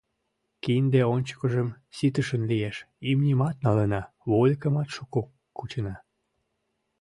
[0.63, 2.77] Кинде ончыкыжым ситышын лиеш,
[3.09, 5.21] имньымат налына, вольыкымат шуко
[5.57, 5.95] кучена.